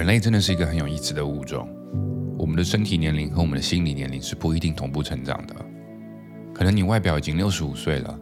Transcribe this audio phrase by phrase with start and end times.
[0.00, 1.68] 人类真的是一个很有意思的物种。
[2.38, 5.54] 我们的身体年龄和我们的心理年龄是不一定同步成长的。
[6.54, 8.18] 可能你外表已经六十五岁了，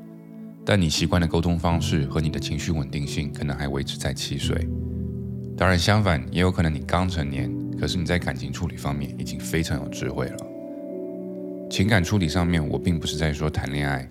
[0.67, 4.69] 但你习惯的沟通方式和你的情绪稳定性可能还维持在七岁。
[5.57, 10.37] 当然，相反也有可能你刚成年，可是你在感情处理方面已经非常有智慧了。
[11.71, 14.05] 情感处理上面，我并不是在说谈恋爱，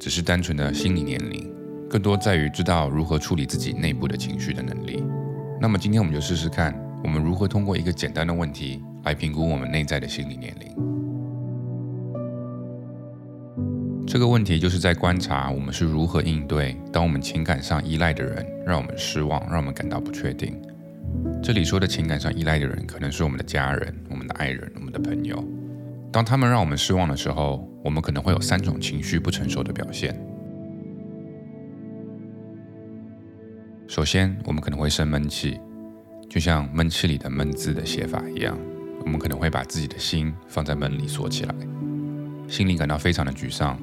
[0.00, 1.48] 只是单纯的心理年龄，
[1.88, 5.04] 更多在于知道如何处理自己内部的情绪的能力。
[5.60, 8.82] 那么今天我们就试试看，我们如何通过一个简单的问题。
[9.06, 10.68] 来评估我们内在的心理年龄。
[14.04, 20.60] 这个问题就是在观察我们是如何应对当我们情感上依赖的人让我们失望，让我们感到不确定。
[21.40, 25.40] 这里说的情感上依赖的人，可能是我们的家人、我们的爱人、我们的朋友。
[26.10, 30.20] 当他们让我们失望的时候，我们可能会有三种情绪不成熟的表现。
[33.86, 35.60] 首先，我们可能会生闷气，
[36.28, 38.58] 就像闷气里的“闷”字的写法一样。
[39.04, 41.54] 我们可能会把自己的心放在门里锁起来，
[42.48, 43.78] 心里感到非常的沮丧，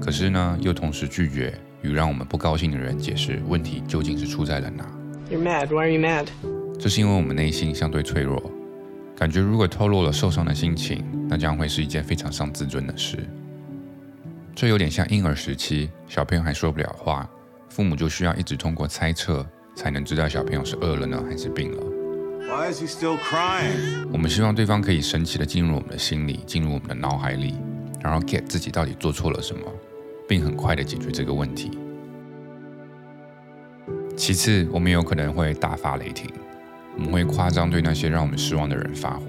[0.00, 4.84] 可是呢，又同时拒绝与让我们不高兴的人解释问题究竟是出在了哪。
[5.30, 5.68] You're mad.
[5.68, 6.26] Why are you mad?
[6.80, 8.50] 这是因为我们内心相对脆弱，
[9.14, 13.18] 感觉如果透露了受伤的心情，那将会是一件非常伤自尊的事。
[14.52, 17.30] 这有点像婴儿时期，小朋友还说不了话，
[17.68, 19.46] 父母就需要一直通过猜测
[19.80, 21.82] 才能知道小朋友是饿了呢，还是病了。
[22.46, 24.06] Why is he still crying?
[24.12, 27.54] 我们希望对方可以神奇的进入我们的心里，进入我们的脑海里，
[28.02, 29.62] 然后 get 自己到底做错了什么，
[30.28, 31.70] 并很快的解决这个问题。
[34.14, 36.28] 其次，我们有可能会大发雷霆，
[36.98, 39.24] 我们会夸张对那些让我们失望的人发火，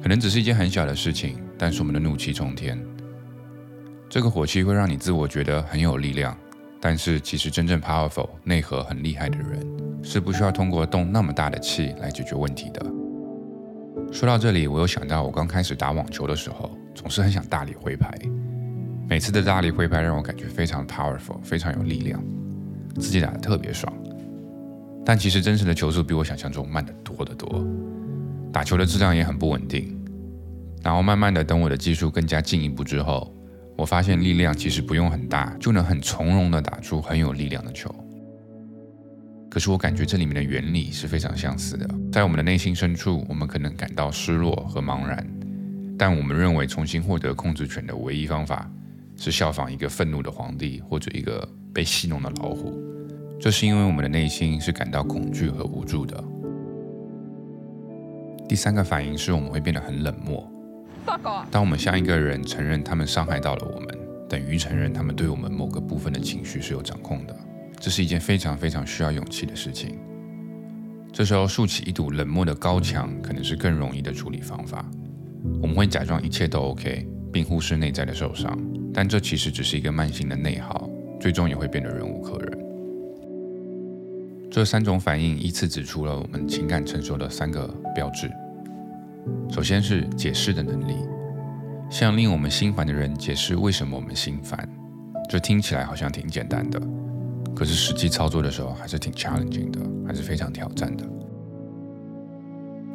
[0.00, 2.80] 可能只是一件很小的事情，但是我们的怒气冲天。
[4.08, 6.38] 这个火气会让你自我觉得很有力量。
[6.80, 9.60] 但是，其实真正 powerful、内核很厉害的人，
[10.02, 12.84] 是不需要通过动那么大的气来解决问题的。
[14.10, 18.10] 说到这里，我又想到我刚开始打网球的时候，总是很想大力挥拍。
[19.06, 22.22] 每次的大力挥拍让我感觉非常 powerful，非常有力量，
[22.94, 23.92] 自己打的特别爽。
[25.04, 27.62] 但其实真实的球速比我想象中慢得多得多，
[28.50, 29.96] 打球的质量也很不稳定。
[30.82, 33.30] 然后慢慢的，等我的技术更加进一步之后。
[33.80, 37.88] 我发现力量其实不用很大，就能很从容地打出很有力量的球。
[39.50, 41.88] 可是我感觉这里面的原理是非常相似的。
[42.12, 45.26] 在我们的内心深处，我们可能感到失落和茫然，
[45.96, 48.70] 但我们认为重新获得控制权的唯一方法
[49.16, 52.78] 是效仿一个愤怒的皇帝或者一个被戏弄的老虎。
[53.40, 56.22] 这是因为我们的内心是感到恐惧和无助的。
[58.46, 60.46] 第三个反应是我们会变得很冷漠。
[61.50, 67.36] 当我们向一个人承认他们伤害到了我们，等于承认他们对我们某个部分的情绪是有掌控的，
[67.78, 69.98] 这是一件非常非常需要勇气的事情。
[71.12, 74.88] 这时候竖起一堵冷漠的高墙，可能是更容易的处理方法。
[75.60, 78.56] 我们会假装一切都 OK，并忽视内在的受伤，
[78.94, 82.58] 但这其实只是一个慢性的内耗，最终也会变得忍无可忍。
[84.50, 88.30] 这三种反应依次指出了我们情感成熟的三个标志。
[89.48, 90.94] 首先是解释的能力，
[91.90, 94.68] 向令我们心烦的人解释为什么我们心烦，
[95.28, 96.80] 这听起来好像挺简单的，
[97.54, 101.04] 可是实际操作的时候还是挺 challenging 的，还是非常挑战的。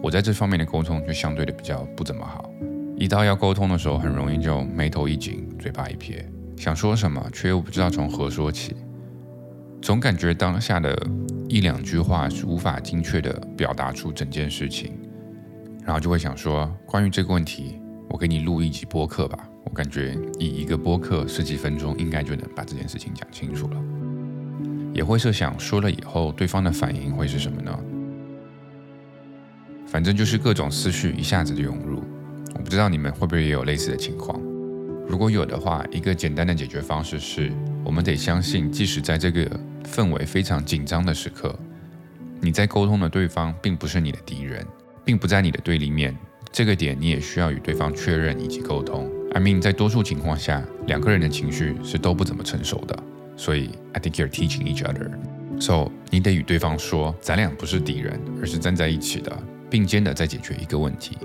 [0.02, 2.50] 我在这方面的沟通就相对的比较不怎么好，
[2.96, 6.26] 一到要沟通的时候，很容易就眉头一紧，嘴巴一撇，
[6.56, 8.76] 想说什么却又不知道从何说起，
[9.82, 10.96] 总感觉当下的
[11.50, 14.94] 一两句话是无法精确的表达出整件事情。
[15.86, 17.80] 然后就会想说，关于这个问题，
[18.10, 19.48] 我给你录一集播客吧。
[19.64, 23.78] 我感觉以一个播客十几分钟，应该就能把这件事情讲清楚了。
[24.94, 27.80] 也会设想说了以后，对方的反应会是什么呢？
[29.86, 32.04] 反正就是各种思绪一下子就涌入。
[32.56, 34.40] 我不知道你们会不会也有类似的情况。
[35.08, 37.52] 如果有的话，一个简单的解决方式是，
[37.84, 39.48] 我们得相信，即使在这个
[39.84, 41.58] 氛围非常紧张的时刻，
[42.42, 44.66] 你在沟通的对方并不是你的敌人。
[45.06, 46.18] 并不在你的对立面，
[46.52, 49.10] 这个点你也需要与对方确认以及沟通。
[49.34, 53.04] I mean，在多数情况下，两个人的情绪是都不怎么成熟的，
[53.38, 55.12] 所以 I think you're teaching each other.
[55.60, 59.32] So 你得与对方说，咱俩不是敌人，而是站在一起的，
[59.70, 61.18] 并肩的在解决一个问题。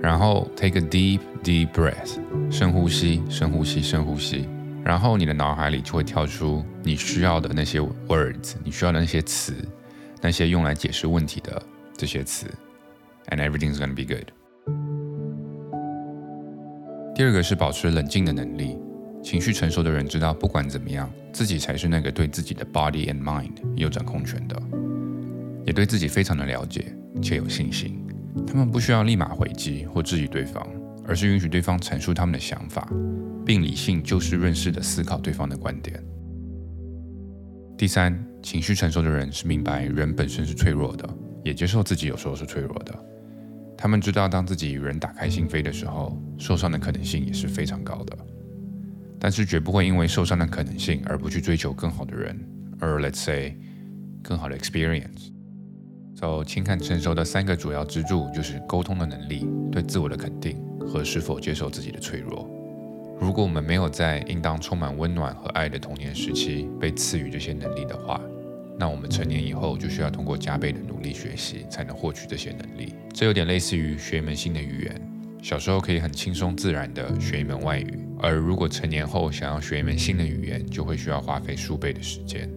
[0.00, 2.18] 然后 take a deep, deep breath，
[2.50, 4.48] 深呼吸，深呼吸，深呼吸。
[4.82, 9.54] 然后你的脑海里就会跳出你需要的那些 words，你需要的那些词，
[10.22, 11.62] 那些用来解释问题的
[11.96, 12.46] 这些词。
[13.28, 14.32] And everything's gonna be good。
[17.14, 18.78] 第二个是保持冷静的能力。
[19.22, 24.60] 情绪成熟的人知道，不管怎么样，自己才是那个对自己的 body and mind 有掌控权的。
[25.66, 28.02] 也对自己非常的了解且有信心。
[28.46, 30.66] 他们不需要立马回击或质疑对方，
[31.06, 32.90] 而是允许对方阐述他们的想法，
[33.44, 36.02] 并理性就事论事的思考对方的观点。
[37.76, 41.06] 第三，情绪成熟的人是明白人本身是脆弱的，
[41.42, 42.94] 也接受自己有时候是脆弱的。
[43.76, 48.16] 他们知道，当自己与人打开心扉的时候，受伤的可能性也是非常高的。
[49.18, 52.38] 但是绝不会因为受伤的可能性而不去追求更好的人，
[52.78, 53.56] 而 let's say
[54.22, 55.30] 更好的 experience。
[56.14, 62.46] 走，情感成熟的三个主要支柱就是沟通的能力、对自我的肯定和是否接受自己的脆弱。
[63.18, 68.20] 如果我们没有在应当充满温暖和爱的童年时期被赐予这些能力的话，
[68.80, 72.94] 那我们成年以后就需要通过加倍的努力学习才能获取这些能力。
[73.12, 75.10] 这有点类似于学一门新的语言，
[75.42, 82.50] 小时候可以很轻松自然的学一门外语，而如果成年后想要学一门新的语言，就会需要花费数倍的时间。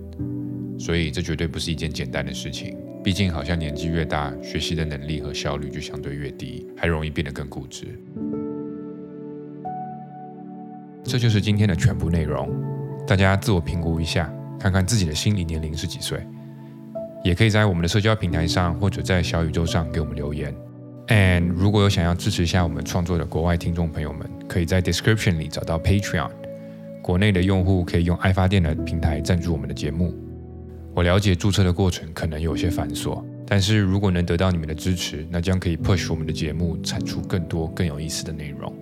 [0.80, 2.78] 所以这绝对不是一件简单的事情。
[3.04, 8.00] 毕竟，好像年纪越大，学习的能力和效率就相对越低，还容易变得更固执。
[11.04, 12.50] 这就是今天的全部内容。
[13.06, 16.20] 大家自我评估一下，看看自己的心理年龄是几岁。
[17.24, 20.54] 也可以在我们的社交平台上，或者在小宇宙上给我们留言。
[21.08, 26.30] And 如果有想要支持一下我们创作的国外听众朋友们，可以在 description 里找到 Patreon。
[27.02, 30.14] 国内的用户可以用爱发电的平台赞助我们的节目。
[30.94, 38.74] 我了解注册的过程可能有些繁琐，但是如果能得到你们的支持，那将可以 push 我们的节目产出更多更有意思的内容。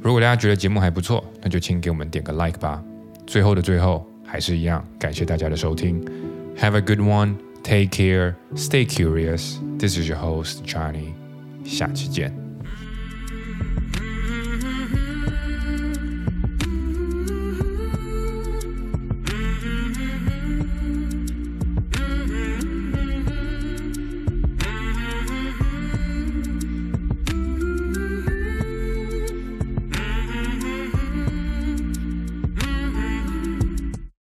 [0.00, 2.82] 如果大家觉得节目还不错，那就请给我们点个 like 吧。
[3.26, 6.03] 最后的最后，还是一样，感谢大家的收听。
[6.57, 9.57] Have a good one, take care, stay curious.
[9.77, 11.13] This is your host Johnny，
[11.63, 12.38] 下期见。